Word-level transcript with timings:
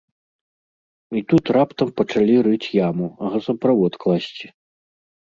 І 1.19 1.21
тут 1.33 1.49
раптам 1.57 1.91
пачалі 2.01 2.35
рыць 2.47 2.73
яму, 2.77 3.05
газаправод 3.35 3.93
класці. 4.05 4.47